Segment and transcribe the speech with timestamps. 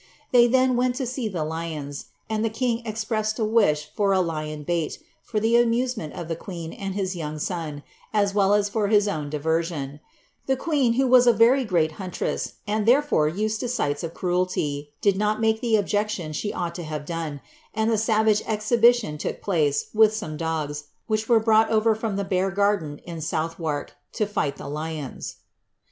[0.31, 4.19] They then went to see the lions, and the king expressed a wish for a
[4.19, 8.67] lion bait, for the amusement of the queen and his young son, as well as
[8.67, 9.99] for his own diversion.
[10.47, 14.89] The queen, who was a very great huntress, and therefore used to sights of cruelty,
[15.01, 15.37] did 'Lodge.
[15.37, 15.75] 316 not miilie the
[16.07, 16.55] obji NE OF DSXM ARK.
[16.71, 17.41] ought lo have done,
[17.77, 22.27] oDi) the Kira^ lion itmk place, with some dogs, which were brooght ovw fran tki
[22.27, 25.35] Bear Garderii in SouthwBrk, to fight the lions.'